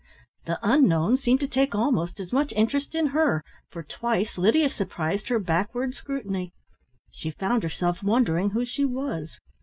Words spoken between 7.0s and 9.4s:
She found herself wondering who she was.